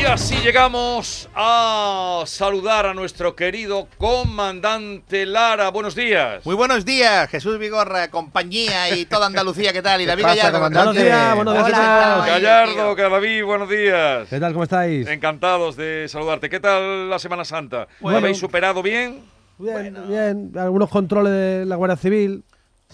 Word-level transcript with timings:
Y 0.00 0.04
así 0.04 0.36
llegamos 0.36 1.28
a 1.34 2.22
saludar 2.26 2.86
a 2.86 2.94
nuestro 2.94 3.36
querido 3.36 3.86
comandante 3.98 5.26
Lara. 5.26 5.68
Buenos 5.70 5.94
días. 5.94 6.44
Muy 6.46 6.54
buenos 6.54 6.86
días, 6.86 7.28
Jesús 7.28 7.58
Vigorra, 7.58 8.10
compañía 8.10 8.96
y 8.96 9.04
toda 9.04 9.26
Andalucía, 9.26 9.74
¿qué 9.74 9.82
tal? 9.82 10.00
Y 10.00 10.06
David 10.06 10.22
Gallardo. 10.24 10.58
comandante? 10.58 10.84
Buenos 10.86 11.04
días, 11.04 11.34
buenos 11.36 11.54
días, 11.54 11.68
Hola. 11.68 12.24
Gallardo. 12.26 12.94
David, 12.96 13.44
buenos 13.44 13.68
días. 13.68 14.28
¿Qué 14.30 14.40
tal? 14.40 14.52
¿Cómo 14.54 14.64
estáis? 14.64 15.06
Encantados 15.06 15.76
de 15.76 16.06
saludarte. 16.08 16.48
¿Qué 16.48 16.60
tal 16.60 17.10
la 17.10 17.18
Semana 17.18 17.44
Santa? 17.44 17.80
¿Lo 17.80 17.86
Bueno. 18.00 18.18
habéis 18.18 18.38
superado 18.38 18.82
bien? 18.82 19.20
Bien, 19.58 19.94
bien. 20.08 20.52
Algunos 20.56 20.88
controles 20.88 21.32
de 21.32 21.66
la 21.66 21.76
Guardia 21.76 21.96
Civil. 21.98 22.42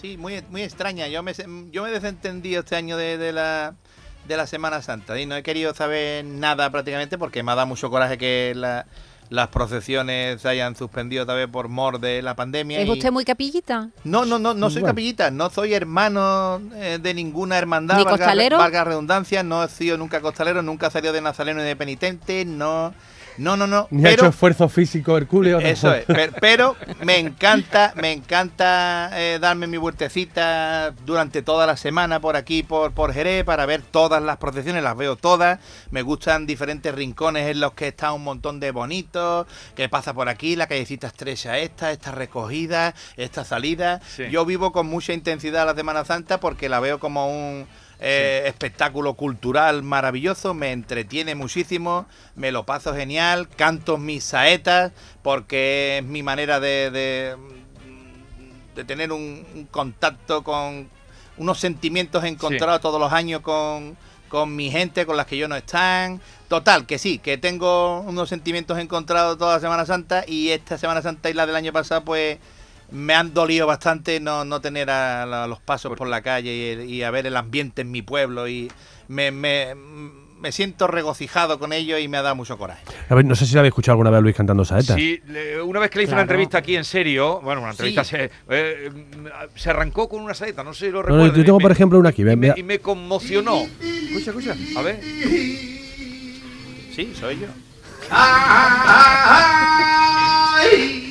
Sí, 0.01 0.17
muy, 0.17 0.43
muy 0.49 0.61
extraña. 0.63 1.07
Yo 1.07 1.23
me, 1.23 1.31
yo 1.71 1.83
me 1.83 1.89
he 1.89 1.93
desentendido 1.93 2.59
este 2.59 2.75
año 2.75 2.97
de, 2.97 3.17
de 3.17 3.31
la, 3.31 3.75
de 4.27 4.37
la 4.37 4.47
Semana 4.47 4.81
Santa 4.81 5.19
y 5.19 5.25
no 5.25 5.35
he 5.35 5.43
querido 5.43 5.73
saber 5.73 6.25
nada 6.25 6.69
prácticamente 6.71 7.17
porque 7.17 7.43
me 7.43 7.51
ha 7.51 7.55
dado 7.55 7.67
mucho 7.67 7.89
coraje 7.89 8.17
que 8.17 8.53
la- 8.55 8.85
las 9.29 9.49
procesiones 9.49 10.41
se 10.41 10.47
hayan 10.47 10.75
suspendido 10.77 11.23
otra 11.23 11.35
vez 11.35 11.47
por 11.49 11.67
mor 11.67 11.99
de 11.99 12.21
la 12.21 12.35
pandemia. 12.35 12.79
¿Es 12.79 12.87
y- 12.87 12.91
usted 12.91 13.11
muy 13.11 13.25
capillita? 13.25 13.89
No, 14.05 14.23
no, 14.25 14.39
no, 14.39 14.53
no 14.53 14.69
soy 14.69 14.81
Bueno. 14.81 14.93
capillita, 14.93 15.31
no 15.31 15.49
soy 15.49 15.73
hermano 15.73 16.61
eh, 16.75 16.97
de 17.01 17.13
ninguna 17.13 17.57
hermandad. 17.57 17.97
¿Ni 17.97 18.03
valga- 18.05 18.17
costalero? 18.17 18.57
Valga 18.57 18.83
redundancia, 18.85 19.43
no 19.43 19.63
he 19.63 19.67
sido 19.67 19.97
nunca 19.97 20.21
costalero, 20.21 20.61
nunca 20.61 20.87
he 20.87 20.91
salido 20.91 21.11
de 21.11 21.19
nazareno 21.21 21.59
ni 21.59 21.65
de 21.67 21.75
penitente, 21.75 22.45
no, 22.45 22.93
no, 23.37 23.55
no, 23.57 23.67
no. 23.67 23.87
Ni 23.91 24.05
ha 24.05 24.11
hecho 24.11 24.27
esfuerzo 24.27 24.67
físico 24.69 25.17
hercúleo. 25.17 25.59
Eso 25.59 25.91
tampoco. 25.91 26.11
es, 26.13 26.17
per- 26.29 26.33
pero, 26.39 26.75
me 27.03 27.17
encanta, 27.19 27.93
me 27.95 28.11
encanta 28.11 29.09
eh, 29.13 29.37
darme 29.39 29.67
mi 29.67 29.77
vueltecita 29.77 30.91
durante 31.05 31.41
toda 31.41 31.65
la 31.65 31.77
semana 31.77 32.19
por 32.19 32.35
aquí, 32.35 32.63
por, 32.63 32.91
por 32.93 33.13
Jerez, 33.13 33.43
para 33.43 33.65
ver 33.65 33.81
todas 33.81 34.21
las 34.21 34.37
procesiones, 34.37 34.83
las 34.83 34.97
veo 34.97 35.15
todas. 35.15 35.59
Me 35.91 36.01
gustan 36.01 36.45
diferentes 36.45 36.93
rincones 36.93 37.47
en 37.49 37.59
los 37.59 37.73
que 37.73 37.87
está 37.89 38.11
un 38.13 38.23
montón 38.23 38.59
de 38.59 38.71
bonitos, 38.71 39.47
que 39.75 39.89
pasa 39.89 40.13
por 40.13 40.29
aquí, 40.29 40.55
la 40.55 40.67
callecita 40.67 41.07
estrecha 41.07 41.57
esta, 41.59 41.91
esta 41.91 42.11
recogida, 42.11 42.93
esta 43.15 43.43
salida. 43.45 44.01
Sí. 44.15 44.23
Yo 44.31 44.45
vivo 44.45 44.71
con 44.71 44.87
mucha 44.87 45.13
intensidad 45.13 45.65
la 45.65 45.75
Semana 45.75 46.05
Santa 46.05 46.39
porque 46.39 46.69
la 46.69 46.79
veo 46.79 46.99
como 46.99 47.27
un 47.29 47.67
eh, 47.99 48.43
espectáculo 48.45 49.15
cultural 49.15 49.83
maravilloso, 49.83 50.53
me 50.53 50.71
entretiene 50.71 51.35
muchísimo, 51.35 52.05
me 52.35 52.51
lo 52.51 52.65
paso 52.65 52.93
genial, 52.93 53.47
canto 53.49 53.97
mis 53.97 54.23
saetas 54.23 54.91
porque 55.23 55.97
es 55.97 56.03
mi 56.03 56.23
manera 56.23 56.59
de, 56.59 56.91
de, 56.91 57.35
de 58.75 58.83
tener 58.83 59.11
un, 59.11 59.45
un 59.55 59.65
contacto 59.65 60.43
con 60.43 60.89
unos 61.37 61.59
sentimientos 61.59 62.23
encontrados 62.23 62.81
todos 62.81 62.99
los 62.99 63.11
años 63.13 63.41
con, 63.41 63.97
con 64.27 64.55
mi 64.55 64.69
gente, 64.69 65.05
con 65.05 65.17
las 65.17 65.25
que 65.25 65.37
yo 65.37 65.47
no 65.47 65.55
están. 65.55 66.21
Total, 66.47 66.85
que 66.85 66.97
sí, 66.97 67.19
que 67.19 67.37
tengo 67.37 68.01
unos 68.01 68.29
sentimientos 68.29 68.77
encontrados 68.79 69.37
toda 69.37 69.55
la 69.55 69.59
Semana 69.59 69.85
Santa 69.85 70.23
y 70.27 70.49
esta 70.49 70.77
Semana 70.77 71.01
Santa 71.01 71.29
y 71.29 71.33
la 71.33 71.45
del 71.45 71.55
año 71.55 71.73
pasado 71.73 72.03
pues 72.03 72.37
me 72.91 73.13
han 73.13 73.33
dolido 73.33 73.67
bastante 73.67 74.19
no, 74.19 74.45
no 74.45 74.61
tener 74.61 74.89
a, 74.89 75.25
la- 75.25 75.47
los 75.47 75.59
pasos 75.59 75.95
por 75.97 76.07
la 76.07 76.21
calle 76.21 76.83
y, 76.85 76.93
y 76.95 77.03
a 77.03 77.11
ver 77.11 77.27
el 77.27 77.35
ambiente 77.37 77.81
en 77.81 77.91
mi 77.91 78.01
pueblo 78.01 78.47
y 78.47 78.71
me, 79.07 79.31
me, 79.31 79.75
me 79.75 80.51
siento 80.51 80.87
regocijado 80.87 81.59
con 81.59 81.73
ello 81.73 81.97
y 81.97 82.07
me 82.07 82.17
ha 82.17 82.21
dado 82.21 82.35
mucho 82.35 82.57
coraje. 82.57 82.83
A 83.09 83.15
ver, 83.15 83.25
no 83.25 83.35
sé 83.35 83.45
si 83.45 83.53
lo 83.55 83.59
habéis 83.59 83.71
escuchado 83.71 83.93
alguna 83.93 84.09
vez 84.11 84.19
a 84.19 84.21
Luis 84.21 84.35
cantando 84.35 84.63
saetas. 84.65 84.95
Sí, 84.95 85.19
una 85.65 85.79
vez 85.79 85.89
que 85.89 85.97
le 85.97 86.03
hice 86.03 86.13
una 86.13 86.21
Claro. 86.21 86.33
entrevista 86.33 86.57
aquí 86.59 86.75
en 86.75 86.85
serio, 86.85 87.41
bueno, 87.41 87.61
una 87.61 87.71
entrevista 87.71 88.03
Sí. 88.03 88.11
se, 88.17 88.31
eh, 88.49 88.91
se 89.55 89.69
arrancó 89.69 90.07
con 90.07 90.21
una 90.21 90.33
saeta, 90.33 90.63
no 90.63 90.73
sé 90.73 90.87
si 90.87 90.91
lo 90.91 91.03
No, 91.03 91.17
no, 91.17 91.25
yo 91.27 91.33
tengo, 91.43 91.59
y 91.59 91.61
por 91.61 91.71
me- 91.71 91.73
ejemplo, 91.73 91.99
una 91.99 92.09
aquí. 92.09 92.21
Y 92.21 92.25
Ven, 92.25 92.39
me, 92.39 92.47
mira. 92.47 92.59
y 92.59 92.63
me 92.63 92.79
conmocionó. 92.79 93.63
Escucha, 93.81 94.31
escucha. 94.31 94.55
A 94.77 94.81
ver. 94.81 94.99
Sí, 96.95 97.13
soy 97.19 97.39
yo. 97.39 97.47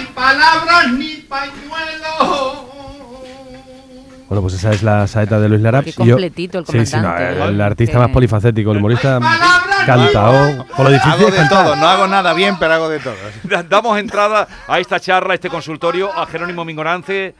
hay 0.00 0.06
palabras 0.14 0.92
ni 0.92 1.16
pañuelos. 1.28 2.66
Bueno, 4.28 4.42
pues 4.42 4.54
esa 4.54 4.70
es 4.70 4.82
la 4.84 5.06
saeta 5.08 5.40
de 5.40 5.48
Luis 5.48 5.60
Lara. 5.60 5.82
Qué 5.82 5.92
completito 5.92 6.58
el 6.60 6.66
Sí, 6.66 6.86
sí, 6.86 6.96
no, 6.96 7.02
comandante, 7.02 7.42
el 7.48 7.60
¿eh? 7.60 7.64
artista 7.64 7.92
Que- 7.94 7.98
más 7.98 8.10
polifacético, 8.10 8.70
el 8.70 8.76
humorista 8.78 9.18
palabras, 9.18 9.84
cantao. 9.86 10.66
Por 10.76 10.84
lo 10.84 10.90
difícil 10.92 11.12
Hago 11.12 11.26
es 11.26 11.32
de 11.32 11.36
cantar. 11.38 11.64
todo, 11.64 11.76
no 11.76 11.88
hago 11.88 12.06
nada 12.06 12.32
bien, 12.32 12.56
pero 12.60 12.74
hago 12.74 12.88
de 12.88 13.00
todo. 13.00 13.14
Da- 13.42 13.62
Damos 13.68 13.98
entrada 13.98 14.46
a 14.68 14.78
esta 14.78 15.00
charla, 15.00 15.32
a 15.32 15.34
este 15.34 15.48
consultorio, 15.48 16.16
a 16.16 16.26
Jerónimo 16.26 16.64
Mingorance. 16.64 17.34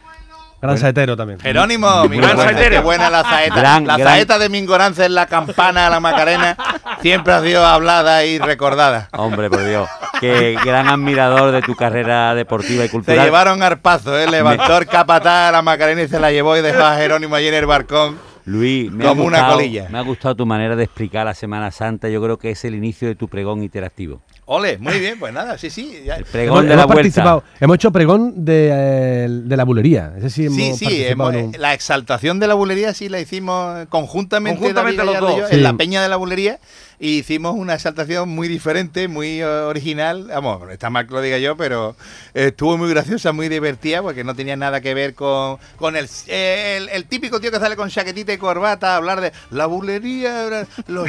Gran 0.62 0.76
saetero 0.78 1.16
también. 1.16 1.40
Jerónimo, 1.40 2.06
mi 2.08 2.18
Gran 2.18 2.36
buena, 2.36 2.52
saetero. 2.52 2.76
qué 2.76 2.80
buena 2.80 3.08
la 3.10 3.22
saeta. 3.22 3.54
Gran, 3.54 3.86
la 3.86 3.96
gran. 3.96 4.08
saeta 4.08 4.38
de 4.38 4.48
Mingorance 4.50 5.04
en 5.06 5.14
la 5.14 5.26
campana 5.26 5.86
a 5.86 5.90
la 5.90 6.00
Macarena 6.00 6.56
siempre 7.00 7.32
ha 7.32 7.40
sido 7.42 7.64
hablada 7.66 8.24
y 8.26 8.38
recordada. 8.38 9.08
Hombre, 9.12 9.48
por 9.48 9.64
Dios. 9.64 9.88
Qué 10.20 10.58
gran 10.64 10.86
admirador 10.88 11.50
de 11.52 11.62
tu 11.62 11.74
carrera 11.74 12.34
deportiva 12.34 12.84
y 12.84 12.88
Se 12.88 12.92
cultural. 12.92 13.24
llevaron 13.24 13.62
arpazo, 13.62 14.18
¿eh? 14.18 14.30
levantó 14.30 14.76
el 14.76 14.86
capataz 14.86 15.48
a 15.48 15.52
la 15.52 15.62
Macarena 15.62 16.02
y 16.02 16.08
se 16.08 16.20
la 16.20 16.30
llevó 16.30 16.56
y 16.56 16.60
dejó 16.60 16.82
a 16.84 16.96
Jerónimo 16.96 17.36
allí 17.36 17.48
en 17.48 17.54
el 17.54 17.64
barcón. 17.66 18.18
Luis, 18.44 18.90
me 18.90 19.04
Como 19.04 19.22
ha 19.22 19.26
una 19.26 19.48
colilla. 19.48 19.86
Me 19.90 19.98
ha 19.98 20.02
gustado 20.02 20.34
tu 20.34 20.44
manera 20.46 20.74
de 20.74 20.84
explicar 20.84 21.24
la 21.24 21.34
Semana 21.34 21.70
Santa. 21.70 22.08
Yo 22.08 22.20
creo 22.22 22.38
que 22.38 22.50
es 22.50 22.64
el 22.64 22.74
inicio 22.74 23.06
de 23.08 23.14
tu 23.14 23.28
pregón 23.28 23.62
interactivo. 23.62 24.22
Ole, 24.52 24.78
muy 24.78 24.98
bien, 24.98 25.16
pues 25.16 25.32
nada, 25.32 25.56
sí, 25.58 25.70
sí. 25.70 26.02
ya. 26.04 26.16
El 26.16 26.22
Hemos, 26.22 26.30
pregón 26.32 26.66
de 26.66 26.72
hemos 26.72 26.76
la 26.82 26.86
vuelta. 26.86 26.94
participado, 26.94 27.44
hemos 27.60 27.74
hecho 27.76 27.92
pregón 27.92 28.44
de, 28.44 28.68
eh, 28.72 29.28
de 29.30 29.56
la 29.56 29.62
bulería. 29.62 30.12
Ese 30.18 30.28
sí, 30.28 30.46
hemos 30.46 30.56
Sí, 30.56 30.74
sí, 30.74 31.04
hemos- 31.04 31.32
un- 31.36 31.54
la 31.56 31.72
exaltación 31.72 32.40
de 32.40 32.48
la 32.48 32.54
bulería 32.54 32.92
sí 32.92 33.08
la 33.08 33.20
hicimos 33.20 33.86
conjuntamente, 33.90 34.58
Conjuntamente 34.58 35.04
los 35.04 35.14
yo, 35.14 35.20
dos. 35.20 35.34
Sí. 35.50 35.54
en 35.54 35.62
la 35.62 35.74
peña 35.74 36.02
de 36.02 36.08
la 36.08 36.16
bulería 36.16 36.58
y 36.98 37.18
hicimos 37.20 37.54
una 37.56 37.74
exaltación 37.74 38.28
muy 38.28 38.48
diferente, 38.48 39.06
muy 39.06 39.40
eh, 39.40 39.44
original. 39.44 40.26
Vamos, 40.28 40.68
está 40.72 40.90
mal 40.90 41.06
que 41.06 41.14
lo 41.14 41.22
diga 41.22 41.38
yo, 41.38 41.56
pero 41.56 41.94
estuvo 42.34 42.76
muy 42.76 42.90
graciosa, 42.90 43.30
muy 43.32 43.48
divertida 43.48 44.02
porque 44.02 44.24
no 44.24 44.34
tenía 44.34 44.56
nada 44.56 44.80
que 44.80 44.94
ver 44.94 45.14
con, 45.14 45.58
con 45.76 45.94
el, 45.96 46.08
el, 46.26 46.88
el 46.88 47.04
típico 47.04 47.40
tío 47.40 47.52
que 47.52 47.60
sale 47.60 47.76
con 47.76 47.88
chaquetita 47.88 48.32
y 48.32 48.38
corbata 48.38 48.94
a 48.94 48.96
hablar 48.96 49.20
de 49.20 49.30
la 49.52 49.66
bulería, 49.66 50.66
los, 50.88 51.08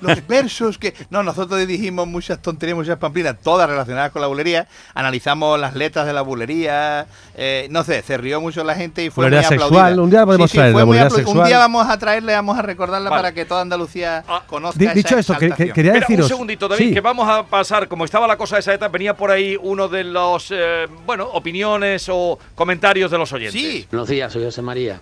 los 0.00 0.26
versos 0.26 0.78
que... 0.78 0.94
No, 1.10 1.22
nosotros 1.22 1.66
dijimos 1.66 2.08
muchas 2.08 2.40
tonterías, 2.40 2.77
muchas 2.78 2.98
pamplinas, 2.98 3.36
todas 3.42 3.68
relacionadas 3.68 4.10
con 4.12 4.22
la 4.22 4.28
bulería. 4.28 4.66
Analizamos 4.94 5.58
las 5.60 5.74
letras 5.74 6.06
de 6.06 6.12
la 6.12 6.22
bulería, 6.22 7.06
eh, 7.36 7.66
no 7.70 7.84
sé, 7.84 8.02
se 8.02 8.16
rió 8.16 8.40
mucho 8.40 8.64
la 8.64 8.74
gente 8.74 9.04
y 9.04 9.10
fue 9.10 9.24
Bulería 9.26 9.48
muy 9.48 9.58
sexual, 9.58 9.80
aplaudida. 9.92 10.02
un 10.02 10.10
día 10.10 10.26
podemos 10.26 10.50
traer 10.50 10.72
fue 10.72 10.80
la 10.80 10.86
muy 10.86 10.96
bulería 10.98 11.16
apla- 11.16 11.32
Un 11.42 11.46
día 11.46 11.58
vamos 11.58 11.88
a 11.88 11.98
traerle, 11.98 12.32
vamos 12.32 12.58
a 12.58 12.62
recordarla 12.62 13.10
Vale. 13.10 13.22
para 13.22 13.34
que 13.34 13.44
toda 13.44 13.60
Andalucía 13.62 14.24
Ah, 14.28 14.42
conozca 14.46 14.82
esa 14.84 14.94
dicho 14.94 15.18
esto, 15.18 15.36
que- 15.38 15.50
que- 15.50 15.72
quería 15.72 15.92
Espera, 15.92 15.92
un 15.92 16.00
deciros. 16.16 16.28
segundito, 16.28 16.68
David, 16.68 16.88
sí. 16.88 16.94
que 16.94 17.00
vamos 17.00 17.28
a 17.28 17.44
pasar, 17.44 17.88
como 17.88 18.04
estaba 18.04 18.26
la 18.26 18.36
cosa 18.36 18.56
de 18.56 18.60
esa 18.60 18.74
ETA, 18.74 18.88
venía 18.88 19.14
por 19.14 19.30
ahí 19.30 19.56
uno 19.60 19.88
de 19.88 20.04
los, 20.04 20.48
eh, 20.50 20.86
bueno, 21.06 21.26
opiniones 21.32 22.08
o 22.10 22.38
comentarios 22.54 23.10
de 23.10 23.18
los 23.18 23.32
oyentes. 23.32 23.60
Sí, 23.60 23.86
Buenos 23.90 24.08
días, 24.08 24.32
soy 24.32 24.44
José 24.44 24.62
María. 24.62 25.00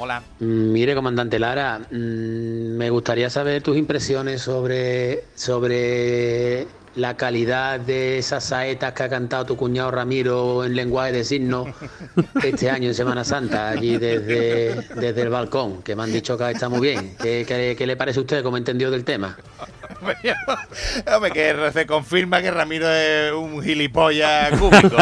Hola. 0.00 0.22
Mire, 0.40 0.94
comandante 0.94 1.38
Lara, 1.38 1.78
mm, 1.78 1.94
me 2.76 2.90
gustaría 2.90 3.28
saber 3.30 3.62
tus 3.62 3.76
impresiones 3.76 4.40
sobre, 4.42 5.24
sobre 5.34 6.66
la 6.96 7.16
calidad 7.16 7.78
de 7.78 8.18
esas 8.18 8.42
saetas 8.44 8.92
que 8.94 9.02
ha 9.04 9.08
cantado 9.08 9.46
tu 9.46 9.56
cuñado 9.56 9.90
Ramiro 9.92 10.64
en 10.64 10.74
lenguaje 10.74 11.12
de 11.12 11.24
signos 11.24 11.68
este 12.42 12.68
año 12.70 12.88
en 12.88 12.94
Semana 12.94 13.22
Santa, 13.24 13.68
allí 13.70 13.96
desde, 13.98 14.74
desde 14.96 15.22
el 15.22 15.28
balcón, 15.28 15.82
que 15.82 15.94
me 15.94 16.02
han 16.02 16.12
dicho 16.12 16.36
que 16.36 16.50
está 16.50 16.68
muy 16.68 16.80
bien. 16.80 17.14
¿Qué, 17.20 17.44
qué- 17.46 17.76
qué 17.78 17.86
le 17.86 17.96
parece 17.96 18.18
a 18.18 18.22
usted 18.22 18.42
como 18.42 18.56
entendió 18.56 18.90
del 18.90 19.04
tema? 19.04 19.36
Hombre, 21.14 21.30
que 21.30 21.70
se 21.72 21.86
confirma 21.86 22.40
que 22.40 22.50
Ramiro 22.50 22.90
es 22.90 23.32
un 23.32 23.62
gilipollas 23.62 24.58
cúbico. 24.58 24.96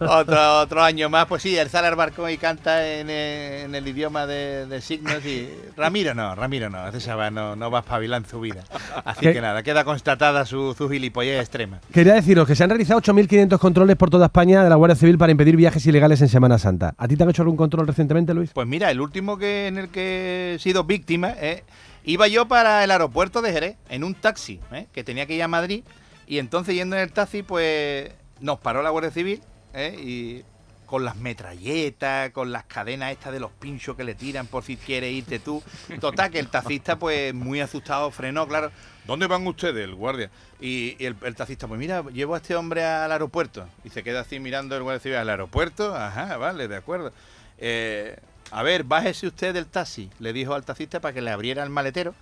otro, 0.04 0.60
otro 0.60 0.82
año 0.82 1.08
más, 1.08 1.26
pues 1.26 1.42
sí, 1.42 1.56
él 1.56 1.68
sale 1.68 1.88
al 1.88 1.96
barco 1.96 2.28
y 2.28 2.36
canta 2.38 2.86
en, 2.86 3.10
en 3.10 3.74
el 3.74 3.86
idioma 3.86 4.26
de, 4.26 4.66
de 4.66 4.80
signos 4.80 5.24
y... 5.24 5.48
Ramiro 5.76 6.14
no, 6.14 6.34
Ramiro 6.34 6.70
no, 6.70 6.86
ese 6.88 6.98
chaval 6.98 7.34
no, 7.34 7.56
no 7.56 7.70
va 7.70 7.78
a 7.78 7.82
espabilar 7.82 8.22
en 8.22 8.28
su 8.28 8.40
vida. 8.40 8.64
Así 9.04 9.20
¿Qué? 9.20 9.32
que 9.32 9.40
nada, 9.40 9.62
queda 9.62 9.84
constatada 9.84 10.44
su, 10.44 10.74
su 10.76 10.88
gilipollez 10.88 11.40
extrema. 11.40 11.80
Quería 11.92 12.14
deciros 12.14 12.46
que 12.46 12.54
se 12.54 12.64
han 12.64 12.70
realizado 12.70 13.00
8.500 13.00 13.58
controles 13.58 13.96
por 13.96 14.10
toda 14.10 14.26
España 14.26 14.62
de 14.62 14.70
la 14.70 14.76
Guardia 14.76 14.96
Civil 14.96 15.18
para 15.18 15.32
impedir 15.32 15.56
viajes 15.56 15.84
ilegales 15.86 16.20
en 16.22 16.28
Semana 16.28 16.58
Santa. 16.58 16.94
¿A 16.96 17.08
ti 17.08 17.16
te 17.16 17.22
han 17.22 17.30
hecho 17.30 17.42
algún 17.42 17.56
control 17.56 17.86
recientemente, 17.86 18.34
Luis? 18.34 18.50
Pues 18.52 18.66
mira, 18.66 18.90
el 18.90 19.00
último 19.00 19.38
que 19.38 19.66
en 19.66 19.78
el 19.78 19.88
que 19.88 20.54
he 20.54 20.58
sido 20.58 20.84
víctima, 20.84 21.34
eh, 21.40 21.64
iba 22.08 22.26
yo 22.26 22.48
para 22.48 22.82
el 22.82 22.90
aeropuerto 22.90 23.42
de 23.42 23.52
Jerez 23.52 23.76
en 23.90 24.02
un 24.02 24.14
taxi, 24.14 24.60
eh, 24.72 24.86
que 24.92 25.04
tenía 25.04 25.26
que 25.26 25.34
ir 25.34 25.42
a 25.42 25.48
Madrid, 25.48 25.84
y 26.26 26.38
entonces 26.38 26.74
yendo 26.74 26.96
en 26.96 27.02
el 27.02 27.12
taxi, 27.12 27.42
pues 27.42 28.10
nos 28.40 28.58
paró 28.60 28.82
la 28.82 28.90
Guardia 28.90 29.10
Civil, 29.10 29.42
eh, 29.74 29.94
y 29.98 30.44
con 30.86 31.04
las 31.04 31.16
metralletas, 31.16 32.30
con 32.30 32.50
las 32.50 32.64
cadenas 32.64 33.12
estas 33.12 33.34
de 33.34 33.40
los 33.40 33.50
pinchos 33.50 33.94
que 33.94 34.04
le 34.04 34.14
tiran 34.14 34.46
por 34.46 34.64
si 34.64 34.78
quieres 34.78 35.12
irte 35.12 35.38
tú. 35.38 35.62
Total, 36.00 36.30
que 36.30 36.38
el 36.38 36.48
taxista, 36.48 36.98
pues 36.98 37.34
muy 37.34 37.60
asustado, 37.60 38.10
frenó, 38.10 38.48
claro. 38.48 38.72
¿Dónde 39.06 39.26
van 39.26 39.46
ustedes, 39.46 39.84
el 39.84 39.94
guardia? 39.94 40.30
Y, 40.60 40.96
y 40.98 41.04
el, 41.04 41.16
el 41.22 41.34
taxista, 41.34 41.68
pues 41.68 41.78
mira, 41.78 42.02
llevo 42.10 42.34
a 42.34 42.38
este 42.38 42.56
hombre 42.56 42.86
al 42.86 43.12
aeropuerto. 43.12 43.68
Y 43.84 43.90
se 43.90 44.02
queda 44.02 44.20
así 44.20 44.40
mirando 44.40 44.74
el 44.76 44.82
guardia 44.82 45.00
civil 45.00 45.18
al 45.18 45.28
aeropuerto. 45.28 45.94
Ajá, 45.94 46.38
vale, 46.38 46.68
de 46.68 46.76
acuerdo. 46.76 47.12
Eh, 47.58 48.16
a 48.50 48.62
ver, 48.62 48.84
bájese 48.84 49.26
usted 49.26 49.54
del 49.54 49.66
taxi, 49.66 50.10
le 50.18 50.32
dijo 50.32 50.54
al 50.54 50.64
taxista 50.64 51.00
para 51.00 51.12
que 51.12 51.22
le 51.22 51.30
abriera 51.30 51.62
el 51.62 51.70
maletero. 51.70 52.14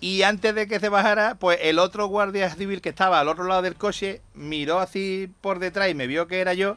Y 0.00 0.22
antes 0.22 0.54
de 0.54 0.66
que 0.66 0.80
se 0.80 0.88
bajara, 0.88 1.36
pues 1.36 1.58
el 1.62 1.78
otro 1.78 2.06
guardia 2.06 2.50
civil 2.54 2.80
que 2.80 2.90
estaba 2.90 3.20
al 3.20 3.28
otro 3.28 3.44
lado 3.44 3.62
del 3.62 3.76
coche 3.76 4.20
miró 4.34 4.80
así 4.80 5.32
por 5.40 5.58
detrás 5.58 5.88
y 5.88 5.94
me 5.94 6.06
vio 6.06 6.26
que 6.26 6.40
era 6.40 6.52
yo 6.52 6.76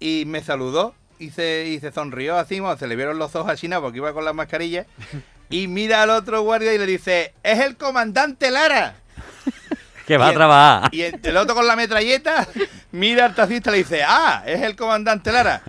y 0.00 0.24
me 0.26 0.42
saludó 0.42 0.94
y 1.18 1.30
se, 1.30 1.66
y 1.66 1.80
se 1.80 1.92
sonrió 1.92 2.38
así, 2.38 2.60
bueno, 2.60 2.78
se 2.78 2.86
le 2.86 2.96
vieron 2.96 3.18
los 3.18 3.34
ojos 3.34 3.50
así, 3.50 3.68
porque 3.68 3.98
iba 3.98 4.12
con 4.12 4.24
la 4.24 4.32
mascarilla. 4.32 4.86
Y 5.50 5.66
mira 5.66 6.02
al 6.02 6.10
otro 6.10 6.42
guardia 6.42 6.74
y 6.74 6.78
le 6.78 6.84
dice, 6.84 7.32
es 7.42 7.60
el 7.60 7.78
comandante 7.78 8.50
Lara. 8.50 8.96
Que 10.06 10.18
va 10.18 10.28
a 10.28 10.32
trabajar. 10.34 10.94
Y 10.94 11.00
el, 11.02 11.20
el 11.22 11.36
otro 11.38 11.54
con 11.54 11.66
la 11.66 11.74
metralleta 11.74 12.46
mira 12.92 13.24
al 13.24 13.34
taxista 13.34 13.70
y 13.70 13.72
le 13.72 13.78
dice, 13.78 14.02
ah, 14.06 14.42
es 14.46 14.60
el 14.60 14.76
comandante 14.76 15.32
Lara. 15.32 15.62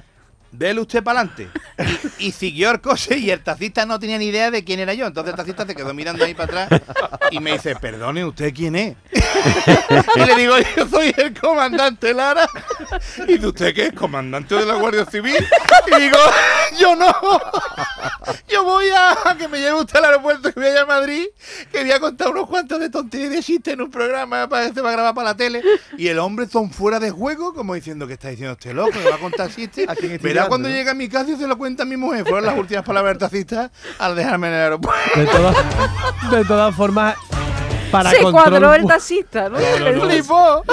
Dele 0.52 0.82
usted 0.82 1.04
para 1.04 1.22
adelante. 1.22 1.50
Y, 2.18 2.32
siguió 2.32 2.72
el 2.72 2.82
coche 2.82 3.18
y 3.18 3.30
el 3.32 3.42
taxista 3.42 3.86
no 3.86 4.00
tenía 4.00 4.18
ni 4.18 4.26
idea 4.26 4.52
de 4.52 4.64
quién 4.64 4.80
era 4.80 4.94
yo. 4.94 5.06
Entonces 5.06 5.32
el 5.32 5.38
taxista 5.38 5.66
se 5.66 5.76
quedó 5.76 5.94
mirando 5.94 6.26
ahí 6.26 6.34
para 6.34 6.66
atrás 6.66 6.82
y 7.32 7.40
me 7.40 7.54
dice, 7.54 7.76
perdone, 7.76 8.26
¿usted 8.26 8.54
quién 8.54 8.76
es? 8.76 8.96
y 10.16 10.20
le 10.20 10.36
digo, 10.36 10.56
yo 10.76 10.88
soy 10.88 11.14
el 11.16 11.40
comandante 11.40 12.14
Lara. 12.14 12.48
¿Y 13.28 13.38
de 13.38 13.48
usted 13.48 13.74
qué 13.74 13.88
es? 13.88 13.94
¿Comandante 13.94 14.56
de 14.56 14.66
la 14.66 14.76
Guardia 14.76 15.06
Civil? 15.06 15.46
Y 15.88 16.02
digo, 16.02 16.18
yo 16.78 16.96
no. 16.96 17.14
Yo 18.48 18.64
voy 18.64 18.88
a 18.90 19.36
que 19.38 19.48
me 19.48 19.60
lleve 19.60 19.80
usted 19.80 19.98
al 20.00 20.06
aeropuerto 20.06 20.54
que 20.54 20.60
voy 20.60 20.78
a 20.78 20.86
Madrid, 20.86 21.26
que 21.72 21.82
voy 21.82 21.92
a 21.92 22.00
contar 22.00 22.30
unos 22.30 22.48
cuantos 22.48 22.80
de 22.80 22.90
tonterías 22.90 23.32
de 23.32 23.44
chistes 23.44 23.74
en 23.74 23.82
un 23.82 23.92
programa 23.92 24.48
para 24.48 24.68
que 24.68 24.74
se 24.74 24.82
va 24.82 24.90
a 24.90 24.94
grabar 24.94 25.14
para 25.14 25.30
la 25.30 25.38
tele. 25.38 25.62
Y 25.98 26.08
el 26.08 26.20
hombre 26.20 26.48
son 26.48 26.72
fuera 26.72 27.00
de 27.00 27.12
juego, 27.12 27.54
como 27.54 27.76
diciendo 27.76 28.08
que 28.08 28.14
está 28.14 28.30
diciendo 28.30 28.54
este 28.54 28.74
loco, 28.74 28.94
me 28.98 29.10
va 29.10 29.16
a 29.16 29.20
contar 29.20 29.54
chistes. 29.54 29.88
¿A 29.88 29.96
quién 29.96 30.20
dando, 30.42 30.50
cuando 30.50 30.70
no? 30.70 30.76
llegue 30.76 30.90
a 30.90 30.94
mi 30.94 31.08
casa 31.10 31.32
y 31.32 31.36
se 31.36 31.48
lo 31.48 31.58
cuenta 31.58 31.84
a 31.84 31.86
mi 31.86 31.98
mujer. 31.98 32.24
Fueron 32.24 32.46
las 32.46 32.58
últimas 32.58 32.84
palabras 32.84 33.14
del 33.14 33.20
taxista 33.20 33.72
al 34.00 34.16
dejarme 34.16 34.48
en 34.48 34.54
el 34.54 34.60
aeropuerto. 34.62 35.20
De 35.20 35.26
todas, 35.26 35.56
de 36.32 36.46
todas 36.46 36.76
formas, 36.76 37.16
para 37.92 38.12
Se 38.12 38.18
control- 38.22 38.32
cuadró 38.32 38.74
el 38.76 38.86
taxista, 38.86 39.50
¿no? 39.50 39.58
Flipó. 40.08 40.64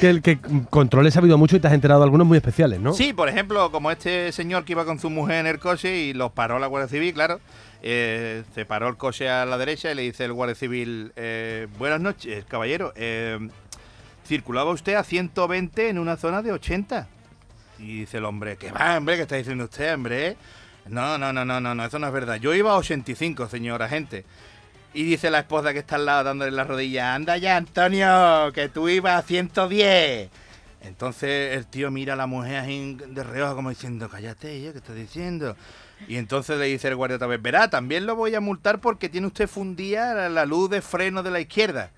que, 0.00 0.08
el 0.10 0.22
que 0.22 0.38
controles 0.70 1.16
ha 1.16 1.18
habido 1.18 1.36
mucho 1.38 1.56
y 1.56 1.60
te 1.60 1.66
has 1.66 1.74
enterado 1.74 2.00
de 2.00 2.04
algunos 2.04 2.26
muy 2.26 2.36
especiales, 2.38 2.80
¿no? 2.80 2.92
Sí, 2.92 3.12
por 3.12 3.28
ejemplo, 3.28 3.70
como 3.72 3.90
este 3.90 4.30
señor 4.32 4.64
que 4.64 4.72
iba 4.72 4.84
con 4.84 4.98
su 5.00 5.10
mujer 5.10 5.36
en 5.36 5.46
el 5.48 5.58
coche 5.58 5.96
y 5.96 6.12
los 6.12 6.30
paró 6.32 6.58
la 6.58 6.66
Guardia 6.68 6.88
Civil, 6.88 7.12
claro. 7.12 7.40
eh, 7.82 8.44
se 8.54 8.64
paró 8.64 8.88
el 8.88 8.96
coche 8.96 9.28
a 9.28 9.44
la 9.46 9.58
derecha 9.58 9.90
y 9.90 9.94
le 9.96 10.02
dice 10.02 10.24
el 10.24 10.32
Guardia 10.32 10.54
Civil, 10.54 11.12
eh, 11.16 11.66
buenas 11.78 12.00
noches, 12.00 12.44
caballero. 12.46 12.92
eh, 12.94 13.38
circulaba 14.26 14.70
usted 14.72 14.94
a 14.94 15.04
120 15.04 15.88
en 15.88 15.98
una 15.98 16.16
zona 16.16 16.42
de 16.42 16.50
80. 16.52 17.06
Y 17.78 18.00
dice 18.00 18.18
el 18.18 18.24
hombre, 18.24 18.56
¿qué 18.56 18.70
va, 18.72 18.96
hombre? 18.96 19.16
¿Qué 19.16 19.22
está 19.22 19.36
diciendo 19.36 19.64
usted, 19.64 19.94
hombre? 19.94 20.36
No, 20.88 21.18
no, 21.18 21.32
no, 21.32 21.44
no, 21.44 21.60
no, 21.60 21.74
no, 21.74 21.84
eso 21.84 21.98
no 21.98 22.06
es 22.06 22.12
verdad. 22.12 22.36
Yo 22.36 22.54
iba 22.54 22.72
a 22.72 22.76
85, 22.76 23.48
señor 23.48 23.82
agente. 23.82 24.24
Y 24.94 25.02
dice 25.02 25.30
la 25.30 25.40
esposa 25.40 25.72
que 25.72 25.80
está 25.80 25.96
al 25.96 26.06
lado 26.06 26.24
dándole 26.24 26.52
la 26.52 26.64
rodilla, 26.64 27.14
anda 27.14 27.36
ya, 27.36 27.56
Antonio, 27.56 28.50
que 28.54 28.68
tú 28.68 28.88
ibas 28.88 29.22
a 29.22 29.26
110. 29.26 30.30
Entonces 30.82 31.56
el 31.56 31.66
tío 31.66 31.90
mira 31.90 32.14
a 32.14 32.16
la 32.16 32.26
mujer 32.26 32.64
de 32.66 33.22
reojo 33.22 33.56
como 33.56 33.70
diciendo, 33.70 34.08
cállate, 34.08 34.48
¿qué 34.48 34.72
estás 34.74 34.94
diciendo? 34.94 35.56
Y 36.08 36.16
entonces 36.16 36.58
le 36.58 36.66
dice 36.66 36.88
el 36.88 36.96
guardia 36.96 37.16
otra 37.16 37.26
vez, 37.26 37.42
verá, 37.42 37.68
también 37.68 38.06
lo 38.06 38.14
voy 38.14 38.34
a 38.34 38.40
multar 38.40 38.80
porque 38.80 39.08
tiene 39.08 39.26
usted 39.26 39.48
fundida 39.48 40.28
la 40.28 40.46
luz 40.46 40.70
de 40.70 40.80
freno 40.80 41.22
de 41.22 41.30
la 41.30 41.40
izquierda. 41.40 41.90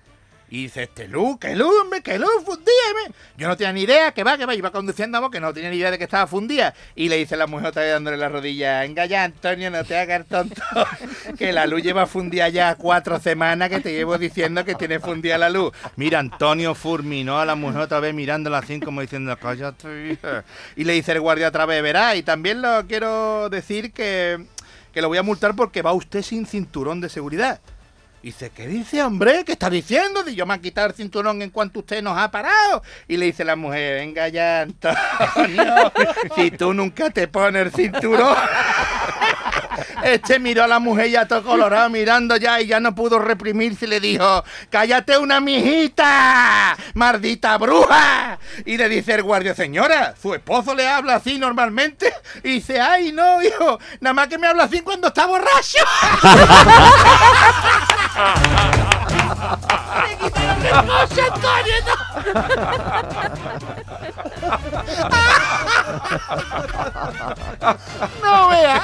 Y 0.51 0.63
dice, 0.63 0.83
este 0.83 1.07
luz, 1.07 1.37
qué 1.39 1.55
luz, 1.55 1.71
hombre, 1.81 2.01
qué 2.01 2.17
luz, 2.17 2.43
fundíame. 2.43 3.15
Yo 3.37 3.47
no 3.47 3.55
tenía 3.55 3.71
ni 3.71 3.81
idea, 3.83 4.11
que 4.11 4.23
va, 4.23 4.35
que 4.35 4.47
va, 4.47 4.55
iba 4.55 4.71
conduciendo, 4.71 5.17
vamos, 5.17 5.31
que 5.31 5.39
no 5.39 5.53
tenía 5.53 5.69
ni 5.69 5.77
idea 5.77 5.91
de 5.91 5.99
que 5.99 6.05
estaba 6.05 6.25
fundida. 6.25 6.73
Y 6.95 7.07
le 7.07 7.17
dice 7.17 7.37
la 7.37 7.45
mujer 7.45 7.67
otra 7.67 7.83
vez 7.83 7.91
dándole 7.91 8.17
la 8.17 8.29
rodilla, 8.29 8.79
venga 8.79 9.05
ya, 9.05 9.25
Antonio, 9.25 9.69
no 9.69 9.83
te 9.83 9.95
hagas 9.95 10.25
tonto, 10.25 10.61
que 11.37 11.53
la 11.53 11.67
luz 11.67 11.83
lleva 11.83 12.07
fundida 12.07 12.49
ya 12.49 12.73
cuatro 12.75 13.19
semanas 13.19 13.69
que 13.69 13.79
te 13.79 13.91
llevo 13.91 14.17
diciendo 14.17 14.65
que 14.65 14.73
tiene 14.73 14.99
fundida 14.99 15.37
la 15.37 15.51
luz. 15.51 15.71
Mira, 15.95 16.17
Antonio 16.17 16.73
fulminó 16.73 17.39
a 17.39 17.45
la 17.45 17.53
mujer 17.53 17.81
otra 17.81 17.99
vez 17.99 18.15
mirándola 18.15 18.57
así 18.57 18.79
como 18.79 19.01
diciendo, 19.01 19.37
cállate, 19.39 20.13
hija". 20.13 20.43
Y 20.75 20.83
le 20.83 20.93
dice 20.93 21.11
el 21.11 21.21
guardia 21.21 21.49
otra 21.49 21.67
vez, 21.67 21.83
verá, 21.83 22.15
y 22.15 22.23
también 22.23 22.63
lo 22.63 22.87
quiero 22.87 23.49
decir 23.49 23.91
que, 23.91 24.43
que 24.93 25.01
lo 25.01 25.09
voy 25.09 25.19
a 25.19 25.23
multar 25.23 25.55
porque 25.55 25.83
va 25.83 25.93
usted 25.93 26.23
sin 26.23 26.47
cinturón 26.47 27.01
de 27.01 27.09
seguridad. 27.09 27.59
Y 28.21 28.27
dice, 28.27 28.49
¿qué 28.49 28.67
dice, 28.67 29.01
hombre? 29.01 29.43
¿Qué 29.45 29.53
está 29.53 29.69
diciendo? 29.69 30.23
Y 30.27 30.35
yo 30.35 30.45
me 30.45 30.53
han 30.53 30.61
quitado 30.61 30.87
el 30.87 30.93
cinturón 30.93 31.41
en 31.41 31.51
cuanto 31.51 31.79
usted 31.79 32.01
nos 32.01 32.17
ha 32.17 32.29
parado. 32.29 32.83
Y 33.07 33.15
le 33.15 33.27
dice 33.27 33.45
la 33.45 33.55
mujer, 33.55 33.99
venga 33.99 34.27
ya, 34.27 34.61
Antonio, 34.61 35.91
si 36.35 36.51
tú 36.51 36.73
nunca 36.73 37.09
te 37.09 37.27
pones 37.29 37.67
el 37.67 37.71
cinturón. 37.71 38.35
Este 40.03 40.39
miró 40.39 40.63
a 40.63 40.67
la 40.67 40.79
mujer 40.79 41.09
ya 41.09 41.27
todo 41.27 41.43
colorado 41.43 41.89
mirando 41.89 42.37
ya 42.37 42.61
y 42.61 42.67
ya 42.67 42.79
no 42.79 42.95
pudo 42.95 43.19
reprimirse 43.19 43.85
y 43.85 43.89
le 43.89 43.99
dijo, 43.99 44.43
cállate 44.69 45.17
una 45.17 45.39
mijita, 45.39 46.77
maldita 46.93 47.57
bruja. 47.57 48.39
Y 48.65 48.77
le 48.77 48.89
dice 48.89 49.15
el 49.15 49.23
guardia, 49.23 49.55
señora, 49.55 50.15
su 50.21 50.33
esposo 50.33 50.75
le 50.75 50.87
habla 50.87 51.15
así 51.15 51.37
normalmente. 51.37 52.13
Y 52.43 52.55
dice, 52.55 52.79
ay 52.79 53.11
no, 53.11 53.41
hijo, 53.41 53.79
nada 53.99 54.13
más 54.13 54.27
que 54.27 54.37
me 54.37 54.47
habla 54.47 54.63
así 54.63 54.81
cuando 54.81 55.07
está 55.07 55.25
borracho. 55.25 55.79
No. 60.63 60.99
No 68.23 68.49
vea. 68.49 68.81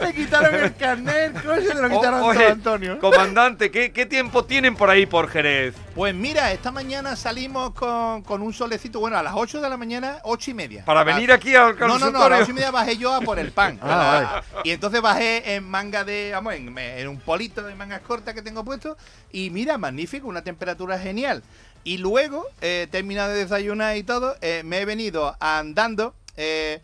Me 0.00 0.14
quitaron 0.14 0.54
el 0.54 0.74
carnet, 0.76 1.40
se 1.42 1.74
lo 1.74 1.86
O- 1.86 1.90
quitaron 1.90 2.22
oye, 2.22 2.38
todo, 2.38 2.52
Antonio. 2.52 2.98
comandante, 2.98 3.70
¿qué, 3.70 3.92
qué 3.92 4.06
tiempo 4.06 4.44
tienen 4.44 4.76
por 4.76 4.90
ahí 4.90 5.06
por 5.06 5.28
Jerez? 5.28 5.74
Pues 5.94 6.14
mira, 6.14 6.52
esta 6.52 6.70
mañana 6.70 7.16
salimos 7.16 7.72
con, 7.74 8.22
con 8.22 8.42
un 8.42 8.52
solecito, 8.52 9.00
bueno, 9.00 9.16
a 9.18 9.22
las 9.22 9.34
8 9.36 9.60
de 9.60 9.68
la 9.68 9.76
mañana, 9.76 10.18
8 10.22 10.50
y 10.50 10.54
media. 10.54 10.84
Para 10.84 11.04
venir 11.04 11.32
aquí 11.32 11.54
al 11.54 11.78
No, 11.78 11.98
no, 11.98 12.10
no, 12.10 12.22
a 12.22 12.28
las 12.28 12.42
8 12.42 12.50
y 12.50 12.54
media 12.54 12.70
bajé 12.70 12.96
yo 12.96 13.14
a 13.14 13.20
por 13.20 13.38
el 13.38 13.52
pan. 13.52 13.78
Ah, 13.90 14.42
Y 14.64 14.70
entonces 14.70 15.00
bajé 15.00 15.54
en 15.54 15.64
manga 15.68 16.04
de, 16.04 16.30
vamos, 16.32 16.54
en, 16.54 16.76
en 16.78 17.08
un 17.08 17.18
polito 17.18 17.62
de 17.62 17.74
mangas 17.74 18.00
cortas 18.02 18.34
que 18.34 18.42
tengo 18.42 18.64
puesto. 18.64 18.96
Y 19.32 19.50
mira, 19.50 19.76
magnífico, 19.78 20.28
una 20.28 20.37
temperatura 20.42 20.98
genial. 20.98 21.42
Y 21.84 21.98
luego, 21.98 22.44
eh, 22.60 22.86
terminado 22.90 23.32
de 23.32 23.38
desayunar 23.38 23.96
y 23.96 24.02
todo, 24.02 24.36
eh, 24.40 24.62
me 24.64 24.80
he 24.80 24.84
venido 24.84 25.36
andando. 25.40 26.14
eh, 26.36 26.80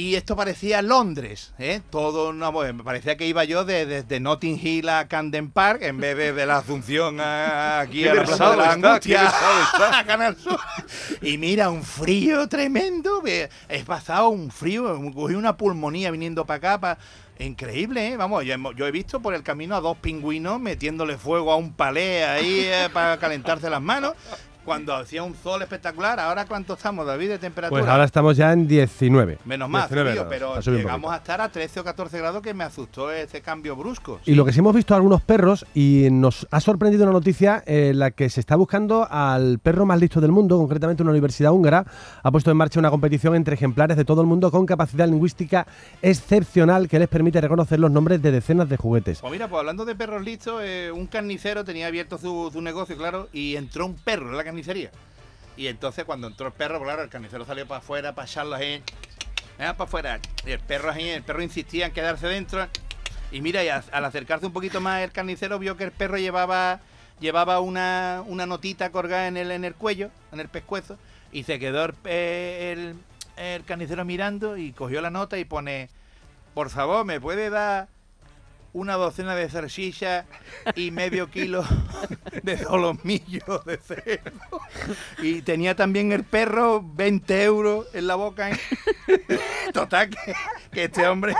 y 0.00 0.14
esto 0.14 0.36
parecía 0.36 0.80
Londres, 0.82 1.52
¿eh? 1.58 1.80
Todo, 1.90 2.28
una, 2.30 2.50
bueno, 2.50 2.72
me 2.74 2.84
parecía 2.84 3.16
que 3.16 3.26
iba 3.26 3.42
yo 3.44 3.64
de- 3.64 3.84
desde 3.86 4.20
Notting 4.20 4.60
Hill 4.62 4.88
a 4.88 5.08
Camden 5.08 5.50
Park 5.50 5.82
en 5.82 5.98
vez 5.98 6.16
de, 6.16 6.32
de 6.32 6.46
la 6.46 6.58
Asunción 6.58 7.20
a- 7.20 7.80
aquí 7.80 8.06
a 8.06 8.14
la 8.14 8.24
Plaza 8.24 8.50
de 8.52 8.56
la 8.58 8.72
Angustia, 8.72 9.22
versado 9.22 9.62
está. 9.62 9.98
a 9.98 10.04
Canal 10.06 10.36
Sur. 10.36 10.58
Y 11.22 11.36
mira, 11.38 11.70
un 11.70 11.82
frío 11.82 12.48
tremendo. 12.48 13.22
He 13.26 13.84
pasado 13.84 14.28
un 14.28 14.50
frío, 14.50 15.00
cogí 15.14 15.34
una 15.34 15.56
pulmonía 15.56 16.10
viniendo 16.10 16.44
para 16.46 16.56
acá. 16.58 16.80
pa- 16.80 16.98
Increíble, 17.40 18.08
¿eh? 18.08 18.16
Vamos, 18.16 18.44
yo 18.44 18.86
he 18.86 18.90
visto 18.90 19.20
por 19.20 19.32
el 19.32 19.44
camino 19.44 19.76
a 19.76 19.80
dos 19.80 19.96
pingüinos 19.98 20.58
metiéndole 20.60 21.16
fuego 21.16 21.52
a 21.52 21.56
un 21.56 21.72
palé 21.72 22.24
ahí 22.24 22.62
eh, 22.64 22.88
para 22.92 23.16
calentarse 23.18 23.70
las 23.70 23.80
manos. 23.80 24.14
Cuando 24.68 24.94
hacía 24.94 25.22
un 25.22 25.34
sol 25.34 25.62
espectacular, 25.62 26.20
¿ahora 26.20 26.44
cuánto 26.44 26.74
estamos, 26.74 27.06
David, 27.06 27.30
de 27.30 27.38
temperatura? 27.38 27.80
Pues 27.80 27.90
ahora 27.90 28.04
estamos 28.04 28.36
ya 28.36 28.52
en 28.52 28.68
19. 28.68 29.38
Menos 29.46 29.66
más 29.66 29.88
19 29.88 30.10
frío, 30.10 30.28
grados, 30.28 30.62
pero 30.62 30.76
llegamos 30.76 31.10
a 31.10 31.16
estar 31.16 31.40
a 31.40 31.48
13 31.48 31.80
o 31.80 31.84
14 31.84 32.18
grados 32.18 32.42
que 32.42 32.52
me 32.52 32.64
asustó 32.64 33.10
ese 33.10 33.40
cambio 33.40 33.76
brusco. 33.76 34.20
Y 34.26 34.34
lo 34.34 34.44
que 34.44 34.52
sí 34.52 34.58
hemos 34.58 34.74
visto 34.74 34.94
algunos 34.94 35.22
perros 35.22 35.64
y 35.72 36.08
nos 36.10 36.46
ha 36.50 36.60
sorprendido 36.60 37.04
una 37.04 37.14
noticia 37.14 37.62
en 37.64 37.98
la 37.98 38.10
que 38.10 38.28
se 38.28 38.40
está 38.40 38.56
buscando 38.56 39.08
al 39.10 39.58
perro 39.58 39.86
más 39.86 39.98
listo 39.98 40.20
del 40.20 40.32
mundo, 40.32 40.58
concretamente 40.58 41.02
una 41.02 41.12
universidad 41.12 41.50
húngara 41.50 41.86
ha 42.22 42.30
puesto 42.30 42.50
en 42.50 42.58
marcha 42.58 42.78
una 42.78 42.90
competición 42.90 43.36
entre 43.36 43.54
ejemplares 43.54 43.96
de 43.96 44.04
todo 44.04 44.20
el 44.20 44.26
mundo 44.26 44.50
con 44.50 44.66
capacidad 44.66 45.08
lingüística 45.08 45.66
excepcional 46.02 46.88
que 46.88 46.98
les 46.98 47.08
permite 47.08 47.40
reconocer 47.40 47.80
los 47.80 47.90
nombres 47.90 48.20
de 48.20 48.32
decenas 48.32 48.68
de 48.68 48.76
juguetes. 48.76 49.22
Pues 49.22 49.32
mira, 49.32 49.48
pues 49.48 49.60
hablando 49.60 49.86
de 49.86 49.94
perros 49.94 50.22
listos, 50.22 50.60
eh, 50.62 50.92
un 50.94 51.06
carnicero 51.06 51.64
tenía 51.64 51.86
abierto 51.86 52.18
su, 52.18 52.50
su 52.52 52.60
negocio, 52.60 52.98
claro, 52.98 53.30
y 53.32 53.56
entró 53.56 53.86
un 53.86 53.94
perro 53.94 54.28
en 54.28 54.36
la 54.36 54.44
carnicería. 54.44 54.57
Y 55.56 55.66
entonces 55.66 56.04
cuando 56.04 56.26
entró 56.28 56.46
el 56.48 56.52
perro, 56.52 56.80
claro, 56.82 57.02
el 57.02 57.08
carnicero 57.08 57.44
salió 57.44 57.66
para 57.66 57.78
afuera 57.78 58.14
para 58.14 58.26
echarlo 58.28 58.54
ahí, 58.54 58.82
para 59.56 59.84
afuera. 59.84 60.20
El 60.46 60.60
perro 60.60 60.92
el 60.92 61.22
perro 61.22 61.42
insistía 61.42 61.86
en 61.86 61.92
quedarse 61.92 62.26
dentro. 62.28 62.66
Y 63.32 63.40
mira, 63.40 63.62
y 63.64 63.68
al 63.68 64.04
acercarse 64.04 64.46
un 64.46 64.52
poquito 64.52 64.80
más 64.80 65.02
el 65.02 65.12
carnicero 65.12 65.58
vio 65.58 65.76
que 65.76 65.84
el 65.84 65.92
perro 65.92 66.16
llevaba 66.16 66.80
llevaba 67.20 67.58
una, 67.58 68.22
una 68.26 68.46
notita 68.46 68.90
colgada 68.90 69.26
en 69.26 69.36
el, 69.36 69.50
en 69.50 69.64
el 69.64 69.74
cuello, 69.74 70.10
en 70.32 70.38
el 70.40 70.48
pescuezo, 70.48 70.96
Y 71.32 71.42
se 71.42 71.58
quedó 71.58 71.84
el, 71.86 71.94
eh, 72.04 72.72
el- 72.76 72.96
el 73.36 73.64
carnicero 73.64 74.04
mirando 74.04 74.56
y 74.56 74.72
cogió 74.72 75.00
la 75.00 75.10
nota 75.10 75.36
y 75.38 75.44
pone, 75.44 75.90
por 76.54 76.70
favor, 76.70 77.04
¿me 77.04 77.20
puede 77.20 77.50
dar 77.50 77.88
una 78.78 78.94
docena 78.94 79.34
de 79.34 79.50
salchichas 79.50 80.24
y 80.76 80.90
medio 80.90 81.30
kilo 81.30 81.64
de 82.42 82.58
solomillo 82.58 83.58
de 83.66 83.76
cerdo? 83.76 84.60
Y 85.20 85.42
tenía 85.42 85.74
también 85.74 86.12
el 86.12 86.24
perro 86.24 86.82
20 86.82 87.42
euros 87.42 87.86
en 87.92 88.06
la 88.06 88.14
boca. 88.14 88.50
¿eh? 88.50 88.58
Total, 89.72 90.08
que, 90.70 90.84
este 90.84 91.06
hombre 91.08 91.34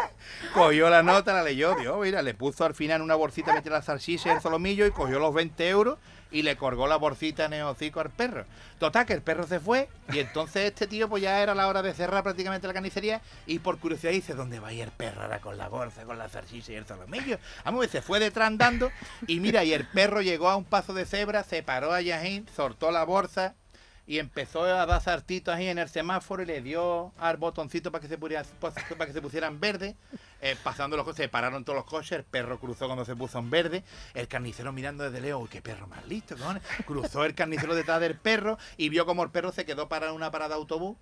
cogió 0.52 0.90
la 0.90 1.02
nota, 1.02 1.32
la 1.32 1.42
leyó, 1.42 1.74
Dios, 1.76 1.96
mira, 2.00 2.22
le 2.22 2.34
puso 2.34 2.64
al 2.64 2.74
final 2.74 3.02
una 3.02 3.14
bolsita, 3.14 3.54
metió 3.54 3.70
la 3.70 3.82
salchicha 3.82 4.30
y 4.30 4.32
el 4.36 4.40
solomillo 4.40 4.84
y 4.86 4.90
cogió 4.90 5.18
los 5.18 5.32
20 5.32 5.68
euros 5.68 5.98
y 6.30 6.42
le 6.42 6.56
colgó 6.56 6.86
la 6.86 6.96
bolsita 6.96 7.46
en 7.46 7.54
el 7.54 7.62
hocico 7.62 8.00
al 8.00 8.10
perro. 8.10 8.44
Total, 8.78 9.06
que 9.06 9.12
el 9.12 9.22
perro 9.22 9.46
se 9.46 9.60
fue 9.60 9.88
y 10.12 10.18
entonces 10.18 10.66
este 10.66 10.86
tío 10.86 11.08
pues 11.08 11.22
ya 11.22 11.42
era 11.42 11.54
la 11.54 11.68
hora 11.68 11.82
de 11.82 11.94
cerrar 11.94 12.22
prácticamente 12.22 12.66
la 12.66 12.74
carnicería 12.74 13.20
y 13.46 13.58
por 13.58 13.78
curiosidad 13.78 14.12
dice, 14.12 14.34
¿dónde 14.34 14.60
va 14.60 14.68
a 14.68 14.72
ir 14.72 14.82
el 14.82 14.90
perro 14.90 15.22
ahora 15.22 15.40
con 15.40 15.56
la 15.58 15.68
bolsa, 15.68 16.04
con 16.04 16.18
la 16.18 16.28
salchicha 16.28 16.72
y 16.72 16.76
el 16.76 16.86
solomillo? 16.86 17.38
Vamos, 17.64 17.86
se 17.88 18.02
fue 18.02 18.20
detrás 18.20 18.48
andando 18.48 18.90
y 19.26 19.40
mira, 19.40 19.64
y 19.64 19.72
el 19.72 19.86
perro 19.86 20.20
llegó 20.20 20.48
a 20.48 20.56
un 20.56 20.64
paso 20.64 20.94
de 20.94 21.06
cebra, 21.06 21.44
se 21.44 21.62
paró 21.62 21.92
allá 21.92 22.20
ahí, 22.20 22.44
soltó 22.54 22.90
la 22.90 23.04
bolsa 23.04 23.54
y 24.08 24.18
empezó 24.18 24.62
a 24.62 24.86
dar 24.86 25.02
saltitos 25.02 25.54
ahí 25.54 25.68
en 25.68 25.76
el 25.76 25.90
semáforo 25.90 26.42
y 26.42 26.46
le 26.46 26.62
dio 26.62 27.12
al 27.18 27.36
botoncito 27.36 27.92
para 27.92 28.00
que 28.00 28.08
se 28.08 28.16
pusiera, 28.16 28.42
para 28.58 29.06
que 29.06 29.12
se 29.12 29.20
pusieran 29.20 29.60
verde. 29.60 29.96
Eh, 30.40 30.56
pasando 30.64 30.96
los 30.96 31.04
coches, 31.04 31.24
se 31.24 31.28
pararon 31.28 31.62
todos 31.62 31.76
los 31.76 31.84
coches, 31.84 32.12
el 32.12 32.24
perro 32.24 32.58
cruzó 32.58 32.86
cuando 32.86 33.04
se 33.04 33.14
puso 33.14 33.38
en 33.38 33.50
verde, 33.50 33.84
el 34.14 34.26
carnicero 34.26 34.72
mirando 34.72 35.04
desde 35.04 35.20
lejos, 35.20 35.50
qué 35.50 35.60
perro 35.60 35.86
más 35.88 36.06
listo, 36.08 36.38
cojones. 36.38 36.62
Cruzó 36.86 37.26
el 37.26 37.34
carnicero 37.34 37.74
detrás 37.74 38.00
del 38.00 38.16
perro 38.16 38.56
y 38.78 38.88
vio 38.88 39.04
como 39.04 39.22
el 39.22 39.30
perro 39.30 39.52
se 39.52 39.66
quedó 39.66 39.90
parado 39.90 40.12
en 40.12 40.16
una 40.16 40.30
parada 40.30 40.54
de 40.54 40.54
autobús. 40.54 40.96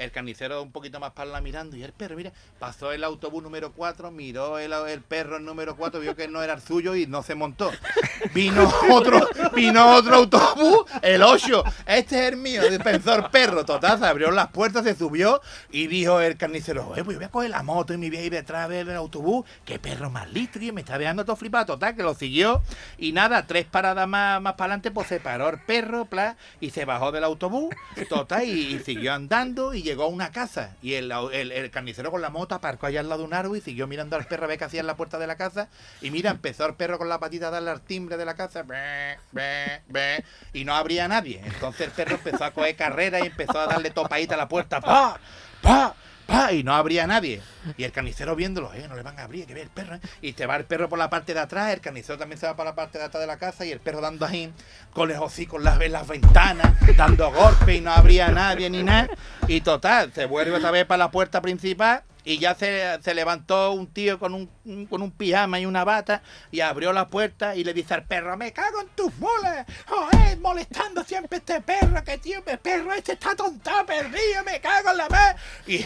El 0.00 0.12
carnicero 0.12 0.62
un 0.62 0.72
poquito 0.72 0.98
más 0.98 1.10
para 1.10 1.28
allá 1.28 1.42
mirando 1.42 1.76
y 1.76 1.82
el 1.82 1.92
perro, 1.92 2.16
mira, 2.16 2.32
pasó 2.58 2.90
el 2.90 3.04
autobús 3.04 3.42
número 3.42 3.72
4, 3.72 4.10
miró 4.10 4.58
el, 4.58 4.72
el 4.72 5.02
perro 5.02 5.38
número 5.38 5.76
4, 5.76 6.00
vio 6.00 6.16
que 6.16 6.26
no 6.26 6.42
era 6.42 6.54
el 6.54 6.62
suyo 6.62 6.94
y 6.94 7.06
no 7.06 7.22
se 7.22 7.34
montó. 7.34 7.70
Vino 8.32 8.66
otro, 8.90 9.28
vino 9.54 9.94
otro 9.94 10.16
autobús, 10.16 10.86
el 11.02 11.22
8, 11.22 11.64
este 11.84 12.18
es 12.18 12.32
el 12.32 12.38
mío, 12.38 12.62
pensó 12.82 13.14
el 13.14 13.24
perro, 13.24 13.66
total, 13.66 13.98
se 13.98 14.06
abrió 14.06 14.30
las 14.30 14.48
puertas, 14.48 14.84
se 14.84 14.94
subió 14.94 15.42
y 15.70 15.86
dijo 15.86 16.18
el 16.18 16.38
carnicero, 16.38 16.86
pues 16.86 16.96
yo 16.96 17.04
voy 17.04 17.24
a 17.24 17.28
coger 17.28 17.50
la 17.50 17.62
moto 17.62 17.92
y 17.92 17.98
me 17.98 18.08
voy 18.08 18.16
a 18.20 18.22
ir 18.22 18.32
detrás 18.32 18.70
del 18.70 18.90
autobús, 18.96 19.44
qué 19.66 19.78
perro 19.78 20.08
más 20.08 20.30
listo, 20.32 20.58
tío, 20.58 20.72
me 20.72 20.80
está 20.80 20.96
dejando 20.96 21.26
todo 21.26 21.36
flipado, 21.36 21.66
total, 21.66 21.94
que 21.94 22.02
lo 22.02 22.14
siguió 22.14 22.62
y 22.96 23.12
nada, 23.12 23.46
tres 23.46 23.66
paradas 23.66 24.08
más, 24.08 24.40
más 24.40 24.54
para 24.54 24.72
adelante, 24.72 24.90
pues 24.90 25.08
se 25.08 25.20
paró 25.20 25.50
el 25.50 25.60
perro, 25.60 26.06
pla, 26.06 26.38
y 26.58 26.70
se 26.70 26.86
bajó 26.86 27.12
del 27.12 27.24
autobús, 27.24 27.74
total, 28.08 28.44
y, 28.44 28.76
y 28.76 28.78
siguió 28.78 29.12
andando 29.12 29.74
y 29.74 29.89
llegó 29.90 30.04
a 30.04 30.08
una 30.08 30.30
casa 30.32 30.76
y 30.82 30.94
el, 30.94 31.10
el- 31.32 31.70
carnicero 31.70 32.10
con 32.10 32.20
la 32.22 32.30
moto 32.30 32.54
aparcó 32.54 32.86
allá 32.86 33.00
al 33.00 33.08
lado 33.08 33.22
de 33.22 33.26
un 33.28 33.34
árbol 33.34 33.58
y 33.58 33.60
siguió 33.60 33.86
mirando 33.86 34.16
al 34.16 34.24
perro 34.26 34.44
a 34.44 34.48
ver 34.48 34.58
qué 34.58 34.64
hacía 34.64 34.80
en 34.80 34.86
la 34.86 34.96
puerta 34.96 35.18
de 35.18 35.26
la 35.26 35.36
casa 35.36 35.68
y 36.00 36.10
mira, 36.10 36.30
empezó 36.30 36.66
el 36.66 36.74
perro 36.74 36.98
con 36.98 37.08
la 37.08 37.18
patita 37.20 37.48
a 37.48 37.50
darle 37.50 37.70
al 37.70 37.80
timbre 37.82 38.16
de 38.16 38.24
la 38.24 38.34
casa 38.34 38.64
y 40.52 40.64
no 40.64 40.74
abría 40.74 41.08
nadie. 41.08 41.40
Entonces 41.44 41.82
el 41.82 41.90
perro 41.92 42.14
empezó 42.16 42.44
a 42.44 42.50
coger 42.52 42.76
carrera 42.76 43.20
y 43.20 43.26
empezó 43.26 43.58
a 43.58 43.66
darle 43.66 43.90
topadita 43.90 44.34
a 44.34 44.38
la 44.38 44.48
puerta, 44.48 44.80
pa, 44.80 45.18
pa, 45.62 45.94
pa, 46.30 46.52
y 46.52 46.62
no 46.62 46.74
abría 46.74 47.06
nadie. 47.06 47.42
Y 47.76 47.84
el 47.84 47.92
carnicero 47.92 48.36
viéndolo, 48.36 48.72
eh, 48.74 48.86
no 48.88 48.94
le 48.94 49.02
van 49.02 49.18
a 49.18 49.24
abrir, 49.24 49.46
que 49.46 49.54
ve 49.54 49.62
el 49.62 49.68
perro, 49.68 49.96
eh. 49.96 50.00
Y 50.22 50.32
te 50.32 50.46
va 50.46 50.56
el 50.56 50.64
perro 50.64 50.88
por 50.88 50.98
la 50.98 51.10
parte 51.10 51.34
de 51.34 51.40
atrás, 51.40 51.72
el 51.72 51.80
carnicero 51.80 52.18
también 52.18 52.38
se 52.38 52.46
va 52.46 52.56
para 52.56 52.70
la 52.70 52.76
parte 52.76 52.98
de 52.98 53.04
atrás 53.04 53.20
de 53.20 53.26
la 53.26 53.38
casa 53.38 53.64
y 53.66 53.70
el 53.70 53.80
perro 53.80 54.00
dando 54.00 54.24
ahí 54.24 54.52
con 54.92 55.08
los 55.08 55.18
hocicos 55.18 55.58
en 55.58 55.64
las, 55.64 55.90
las 55.90 56.06
ventanas, 56.06 56.74
dando 56.96 57.30
golpes 57.32 57.76
y 57.76 57.80
no 57.80 57.92
abría 57.92 58.28
nadie 58.28 58.70
ni 58.70 58.82
nada. 58.82 59.08
Y 59.48 59.60
total, 59.60 60.12
se 60.14 60.26
vuelve 60.26 60.56
otra 60.56 60.70
vez 60.70 60.86
para 60.86 60.98
la 60.98 61.10
puerta 61.10 61.42
principal 61.42 62.02
y 62.24 62.38
ya 62.38 62.54
se, 62.54 62.98
se 63.02 63.14
levantó 63.14 63.72
un 63.72 63.86
tío 63.86 64.18
con 64.18 64.34
un, 64.34 64.86
con 64.86 65.02
un 65.02 65.10
pijama 65.10 65.60
y 65.60 65.66
una 65.66 65.84
bata 65.84 66.22
y 66.50 66.60
abrió 66.60 66.92
la 66.92 67.08
puerta 67.08 67.56
y 67.56 67.64
le 67.64 67.72
dice 67.72 67.94
al 67.94 68.04
perro, 68.04 68.36
me 68.36 68.52
cago 68.52 68.80
en 68.82 68.88
tus 68.88 69.16
bolas, 69.18 69.66
joder, 69.86 70.38
molestando 70.38 71.04
siempre 71.04 71.38
este 71.38 71.60
perro, 71.60 72.02
que 72.04 72.18
tío, 72.18 72.42
el 72.46 72.58
perro 72.58 72.92
este 72.92 73.12
está 73.12 73.34
tontado, 73.34 73.86
perdido, 73.86 74.44
me 74.44 74.60
cago 74.60 74.90
en 74.90 74.96
la 74.96 75.08
vez. 75.08 75.36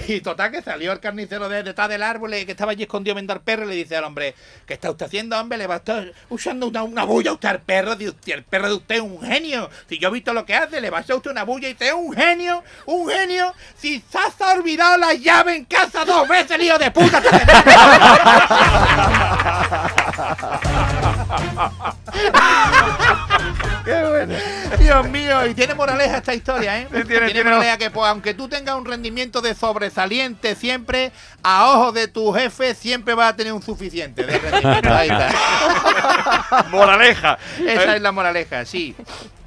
Y, 0.09 0.21
total 0.21 0.51
que 0.51 0.63
salió 0.63 0.93
el 0.93 1.01
carnicero 1.01 1.49
de 1.49 1.63
detrás 1.63 1.89
del 1.89 2.03
árbol 2.03 2.35
y 2.35 2.45
que 2.47 2.53
estaba 2.53 2.73
allí 2.73 2.85
escondido 2.85 3.15
viendo 3.15 3.33
al 3.33 3.43
perro 3.43 3.65
y 3.65 3.69
le 3.69 3.75
dice 3.75 3.97
al 3.97 4.05
hombre, 4.05 4.35
¿qué 4.67 4.75
está 4.75 4.91
usted 4.91 5.07
haciendo, 5.07 5.39
hombre? 5.39 5.59
Le 5.59 5.67
va 5.67 5.75
a 5.75 5.79
estar 5.79 6.13
usando 6.29 6.67
una, 6.67 6.83
una 6.83 7.05
bulla 7.05 7.31
a 7.31 7.35
usted 7.35 7.49
al 7.49 7.61
perro, 7.63 7.95
Dice, 7.95 8.11
"Hostia, 8.11 8.35
el 8.35 8.45
perro 8.45 8.69
de 8.69 8.75
usted 8.75 8.95
es 8.97 9.01
un 9.01 9.21
genio. 9.21 9.71
Si 9.89 9.99
yo 9.99 10.09
he 10.09 10.13
visto 10.13 10.33
lo 10.33 10.45
que 10.45 10.55
hace, 10.55 10.81
le 10.81 10.91
va 10.91 10.99
a 10.99 11.15
usted 11.15 11.31
una 11.31 11.45
bulla 11.45 11.69
y 11.69 11.73
dice, 11.73 11.89
es 11.89 11.95
un 11.95 12.13
genio, 12.13 12.63
un 12.87 13.09
genio. 13.09 13.55
Si 13.77 14.03
se 14.11 14.19
ha 14.19 14.53
olvidado 14.53 14.97
la 14.99 15.15
llave 15.15 15.57
en 15.57 15.65
casa 15.65 16.05
dos 16.05 16.24
veces, 16.29 16.51
el 16.53 16.63
hijo 16.63 16.79
de 16.79 16.91
puta. 16.91 17.23
Qué 23.85 24.03
bueno. 24.03 24.35
Dios 24.79 25.09
mío, 25.11 25.47
y 25.47 25.55
tiene 25.55 25.75
moraleja 25.75 26.19
esta 26.19 26.35
historia, 26.35 26.81
¿eh? 26.81 26.87
tiene- 26.91 27.05
tiene, 27.05 27.27
tiene- 27.33 27.51
moraleja 27.51 27.77
que, 27.77 27.91
pues, 27.91 28.09
aunque 28.09 28.33
tú 28.35 28.49
tengas 28.49 28.77
un 28.77 28.85
rendimiento 28.87 29.41
de 29.43 29.55
sobresaliente 29.55 30.55
siempre, 30.55 31.13
a 31.43 31.67
ojos 31.71 31.95
de 31.95 32.09
tu 32.09 32.33
jefe 32.33 32.75
siempre 32.75 33.15
vas 33.15 33.33
a 33.33 33.37
tener 33.37 33.53
un 33.53 33.63
suficiente 33.63 34.25
de 34.25 34.39
rendimiento. 34.39 34.95
Ahí 34.95 35.09
está. 35.11 36.67
Moraleja. 36.71 37.39
Esa 37.67 37.93
Eh, 37.93 37.97
es 37.97 38.03
la 38.03 38.13
moraleja, 38.13 38.65
sí. 38.65 38.95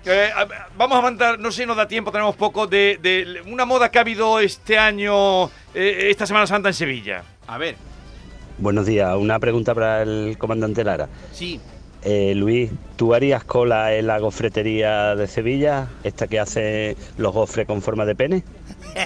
Eh, 0.08 0.32
vamos 0.78 0.98
a 0.98 1.02
mandar, 1.02 1.40
no 1.40 1.52
sé 1.52 1.62
si 1.64 1.66
nos 1.68 1.78
da 1.78 1.88
tiempo, 1.88 2.12
tenemos 2.12 2.36
poco, 2.36 2.68
de, 2.68 3.00
de 3.02 3.42
una 3.46 3.66
moda 3.66 3.90
que 3.92 3.98
ha 3.98 4.02
habido 4.02 4.40
este 4.40 4.78
año, 4.78 5.46
eh, 5.74 6.08
esta 6.10 6.26
Semana 6.26 6.48
Santa 6.48 6.70
en 6.70 6.74
Sevilla. 6.74 7.24
A 7.48 7.58
ver, 7.58 7.76
Buenos 8.60 8.88
días, 8.88 9.16
una 9.16 9.38
pregunta 9.40 9.76
para 9.76 10.02
el 10.02 10.36
comandante 10.40 10.84
Lara. 10.84 11.08
sí. 11.32 11.60
Eh, 12.04 12.34
Luis, 12.36 12.70
¿tú 12.96 13.14
harías 13.16 13.44
cola 13.44 13.94
en 13.96 14.06
la 14.08 14.20
gofretería 14.20 15.16
de 15.16 15.28
Sevilla, 15.28 15.88
esta 16.04 16.28
que 16.28 16.40
hace 16.40 16.96
los 17.18 17.34
gofres 17.34 17.66
con 17.66 17.82
forma 17.82 18.06
de 18.06 18.16
pene? 18.16 18.44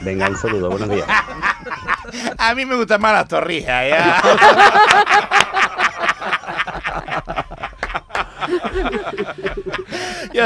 Venga, 0.01 0.27
un 0.29 0.37
saludo, 0.37 0.69
buenos 0.69 0.89
días. 0.89 1.07
A 2.37 2.53
mí 2.53 2.65
me 2.65 2.75
gustan 2.75 3.01
más 3.01 3.13
las 3.13 3.27
torrijas, 3.29 3.89
¿ya? 3.89 4.21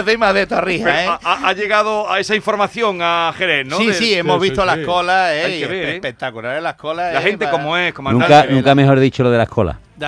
Soy 0.05 0.17
más 0.17 0.33
de 0.33 0.45
torrijas, 0.47 0.93
¿eh? 0.99 1.09
Ha, 1.23 1.53
llegado 1.53 2.11
a 2.11 2.19
esa 2.19 2.35
información 2.35 2.99
a 3.01 3.33
Jerez, 3.37 3.65
¿no? 3.65 3.77
sí, 3.77 3.87
De- 3.87 3.93
sí, 3.93 4.13
hemos 4.13 4.35
sí, 4.41 4.49
visto 4.49 4.61
sí, 4.61 4.67
las 4.67 4.77
sí. 4.77 4.83
colas, 4.83 5.31
¿eh? 5.31 5.43
Hay 5.45 5.55
y 5.55 5.59
que 5.59 5.67
ver, 5.67 5.89
¿eh? 5.89 5.95
espectaculares 5.95 6.61
las 6.63 6.75
colas. 6.75 7.13
La 7.13 7.19
¿eh? 7.19 7.23
gente 7.23 7.45
Para- 7.45 7.57
como 7.57 7.75
es, 7.77 7.93
comandante. 7.93 8.33
Nunca, 8.35 8.51
nunca 8.53 8.75
mejor 8.75 8.99
dicho 8.99 9.23
lo 9.23 9.31
de 9.31 9.37
las 9.37 9.49
colas. 9.49 9.77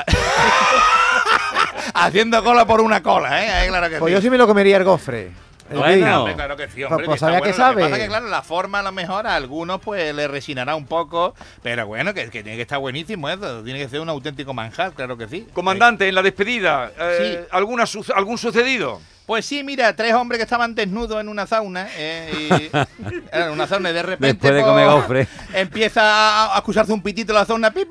Haciendo 1.94 2.44
cola 2.44 2.66
por 2.66 2.82
una 2.82 3.02
cola, 3.02 3.44
¿eh? 3.44 3.50
Ahí, 3.50 3.68
claro 3.70 3.90
que 3.90 3.98
Pues 3.98 4.12
sí. 4.12 4.16
yo 4.16 4.22
sí 4.22 4.30
me 4.30 4.38
lo 4.38 4.46
comería 4.48 4.78
el 4.78 4.84
gofre. 4.84 5.32
Bueno. 5.72 6.20
Hombre, 6.22 6.36
claro 6.36 6.56
que 6.58 6.68
sí, 6.70 6.84
hombre. 6.84 7.06
Pues 7.06 7.08
que 7.08 7.14
está 7.16 7.26
sabía 7.28 7.40
bueno. 7.40 7.44
que 7.44 7.50
Lo 7.50 7.54
que 7.56 7.58
sabe. 7.62 7.84
pasa 7.84 7.98
que, 7.98 8.08
claro, 8.08 8.28
la 8.28 8.42
forma 8.42 8.80
a 8.80 8.84
lo 8.84 8.92
mejor 8.92 9.28
a 9.28 9.36
algunos 9.36 9.82
pues 9.82 10.14
le 10.16 10.28
resinará 10.28 10.76
un 10.76 10.86
poco, 10.86 11.34
pero 11.64 11.86
bueno, 11.88 12.14
que, 12.14 12.30
que 12.30 12.44
tiene 12.44 12.56
que 12.56 12.62
estar 12.64 12.80
buenísimo 12.80 13.30
eso. 13.30 13.64
Tiene 13.64 13.80
que 13.80 13.90
ser 13.90 14.00
un 14.00 14.10
auténtico 14.10 14.54
manjar, 14.54 14.94
claro 14.94 15.18
que 15.18 15.28
sí. 15.28 15.48
Comandante, 15.54 16.08
en 16.08 16.16
la 16.16 16.22
despedida, 16.22 16.92
eh, 17.00 17.40
Sí. 17.42 17.48
¿alguna 17.52 17.86
su- 17.86 18.06
¿algún 18.16 18.38
sucedido? 18.38 19.02
Pues 19.28 19.46
sí, 19.46 19.62
mira, 19.62 19.94
tres 19.94 20.14
hombres 20.14 20.38
que 20.38 20.44
estaban 20.44 20.74
desnudos 20.74 21.20
en 21.20 21.28
una 21.28 21.46
sauna, 21.46 21.90
eh, 21.98 22.32
y, 22.50 22.78
en 23.34 23.50
una 23.50 23.68
sauna 23.68 23.92
de 23.92 24.02
repente 24.02 24.50
Después 24.50 24.54
de 24.54 24.62
comer 24.64 25.28
empieza 25.54 26.02
a 26.02 26.58
acusarse 26.58 26.94
un 26.94 27.02
pitito 27.02 27.34
la 27.34 27.44
zona 27.44 27.72
pi, 27.72 27.86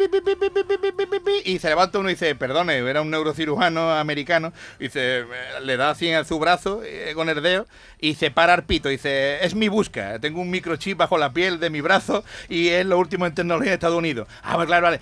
y 1.45 1.59
se 1.59 1.69
levanta 1.69 1.99
uno 1.99 2.09
y 2.09 2.15
dice, 2.15 2.35
perdone, 2.37 2.79
era 2.79 3.03
un 3.03 3.11
neurocirujano 3.11 3.93
americano, 3.93 4.55
y 4.81 4.89
se 4.89 5.27
le 5.63 5.77
da 5.77 5.91
así 5.91 6.09
en 6.09 6.25
su 6.25 6.39
brazo 6.39 6.81
eh, 6.83 7.13
con 7.15 7.29
el 7.29 7.43
dedo 7.43 7.67
y 8.01 8.15
se 8.15 8.31
para 8.31 8.55
al 8.55 8.65
pito, 8.65 8.89
dice, 8.89 9.45
es 9.45 9.55
mi 9.55 9.69
busca, 9.69 10.19
tengo 10.19 10.41
un 10.41 10.49
microchip 10.49 10.97
bajo 10.97 11.19
la 11.19 11.35
piel 11.35 11.61
de 11.61 11.69
mi 11.69 11.83
brazo 11.83 12.25
y 12.49 12.69
es 12.69 12.87
lo 12.87 12.99
último 12.99 13.27
en 13.27 13.35
tecnología 13.35 13.73
de 13.73 13.75
Estados 13.75 13.99
Unidos. 13.99 14.27
Ah, 14.43 14.55
pues 14.55 14.67
claro, 14.69 14.85
vale. 14.85 15.01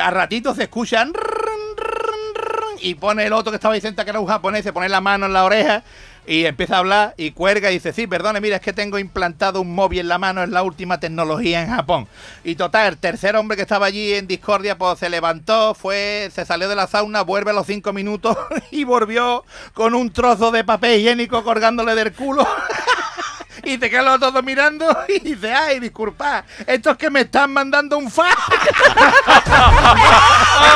A 0.00 0.10
ratitos 0.10 0.56
se 0.56 0.62
escuchan 0.62 1.12
y 2.84 2.94
pone 2.96 3.24
el 3.24 3.32
otro 3.32 3.50
que 3.50 3.56
estaba 3.56 3.80
sentado, 3.80 4.04
que 4.04 4.10
era 4.10 4.20
un 4.20 4.26
japonés, 4.26 4.62
se 4.62 4.72
pone 4.72 4.90
la 4.90 5.00
mano 5.00 5.24
en 5.24 5.32
la 5.32 5.44
oreja 5.44 5.82
y 6.26 6.44
empieza 6.44 6.76
a 6.76 6.78
hablar 6.80 7.14
y 7.16 7.30
cuelga 7.30 7.70
y 7.70 7.74
dice, 7.74 7.94
sí, 7.94 8.06
perdone, 8.06 8.42
mira, 8.42 8.56
es 8.56 8.62
que 8.62 8.74
tengo 8.74 8.98
implantado 8.98 9.62
un 9.62 9.74
móvil 9.74 10.00
en 10.00 10.08
la 10.08 10.18
mano, 10.18 10.42
es 10.42 10.50
la 10.50 10.62
última 10.62 11.00
tecnología 11.00 11.62
en 11.62 11.70
Japón. 11.70 12.06
Y 12.44 12.56
total, 12.56 12.88
el 12.88 12.98
tercer 12.98 13.36
hombre 13.36 13.56
que 13.56 13.62
estaba 13.62 13.86
allí 13.86 14.12
en 14.12 14.26
discordia, 14.26 14.76
pues 14.76 14.98
se 14.98 15.08
levantó, 15.08 15.74
fue, 15.74 16.30
se 16.34 16.44
salió 16.44 16.68
de 16.68 16.76
la 16.76 16.86
sauna, 16.86 17.22
vuelve 17.22 17.52
a 17.52 17.54
los 17.54 17.66
cinco 17.66 17.94
minutos 17.94 18.36
y 18.70 18.84
volvió 18.84 19.44
con 19.72 19.94
un 19.94 20.12
trozo 20.12 20.50
de 20.50 20.62
papel 20.62 21.00
higiénico 21.00 21.42
colgándole 21.42 21.94
del 21.94 22.12
culo. 22.12 22.46
Y 23.64 23.78
te 23.78 23.88
quedan 23.90 24.04
los 24.04 24.16
otros 24.16 24.34
dos 24.34 24.44
mirando 24.44 24.86
y 25.08 25.20
dice, 25.20 25.52
ay, 25.52 25.80
disculpa, 25.80 26.44
estos 26.66 26.96
que 26.96 27.10
me 27.10 27.20
están 27.22 27.52
mandando 27.52 27.98
un 27.98 28.10
fa. 28.10 28.28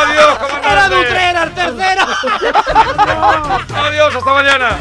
Adiós, 0.00 0.38
comandante. 0.38 0.68
Era 0.70 0.88
de 0.88 1.00
Utrera, 1.00 1.42
el 1.42 1.52
tercero. 1.54 2.02
Adiós, 3.74 4.14
hasta 4.14 4.32
mañana. 4.32 4.78